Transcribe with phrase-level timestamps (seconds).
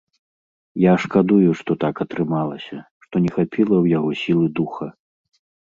[0.83, 4.93] Я шкадую, што так атрымалася, што не хапіла ў яго сілы духа.